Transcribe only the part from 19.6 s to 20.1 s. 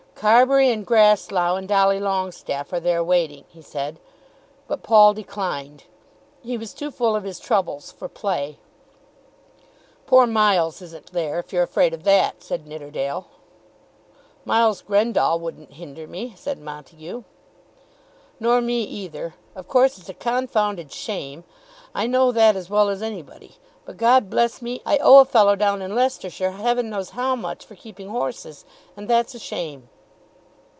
course it's